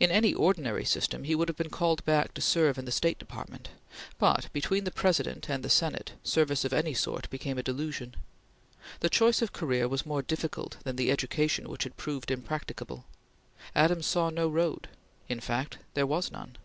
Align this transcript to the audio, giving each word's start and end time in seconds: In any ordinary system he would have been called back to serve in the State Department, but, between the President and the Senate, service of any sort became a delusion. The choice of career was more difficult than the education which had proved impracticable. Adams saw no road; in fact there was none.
In 0.00 0.10
any 0.10 0.32
ordinary 0.32 0.86
system 0.86 1.24
he 1.24 1.34
would 1.34 1.48
have 1.50 1.56
been 1.58 1.68
called 1.68 2.02
back 2.06 2.32
to 2.32 2.40
serve 2.40 2.78
in 2.78 2.86
the 2.86 2.90
State 2.90 3.18
Department, 3.18 3.68
but, 4.18 4.50
between 4.54 4.84
the 4.84 4.90
President 4.90 5.50
and 5.50 5.62
the 5.62 5.68
Senate, 5.68 6.12
service 6.22 6.64
of 6.64 6.72
any 6.72 6.94
sort 6.94 7.28
became 7.28 7.58
a 7.58 7.62
delusion. 7.62 8.14
The 9.00 9.10
choice 9.10 9.42
of 9.42 9.52
career 9.52 9.86
was 9.86 10.06
more 10.06 10.22
difficult 10.22 10.78
than 10.84 10.96
the 10.96 11.10
education 11.10 11.68
which 11.68 11.84
had 11.84 11.98
proved 11.98 12.30
impracticable. 12.30 13.04
Adams 13.74 14.06
saw 14.06 14.30
no 14.30 14.48
road; 14.48 14.88
in 15.28 15.40
fact 15.40 15.76
there 15.92 16.06
was 16.06 16.32
none. 16.32 16.56